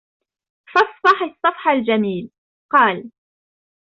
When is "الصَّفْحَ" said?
1.21-1.67